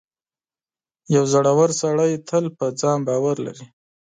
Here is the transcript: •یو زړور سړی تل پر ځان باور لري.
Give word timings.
•یو 1.15 1.23
زړور 1.33 1.69
سړی 1.81 2.11
تل 2.27 2.45
پر 2.57 2.71
ځان 2.81 2.99
باور 3.07 3.35
لري. 3.45 3.65